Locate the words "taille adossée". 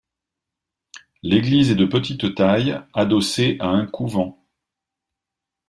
2.33-3.57